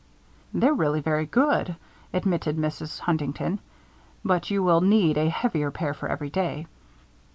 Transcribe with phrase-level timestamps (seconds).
[0.51, 1.75] "They're really very good,"
[2.11, 2.97] admitted Mrs.
[3.01, 3.59] Huntington.
[4.25, 6.65] "But you will need a heavier pair for everyday."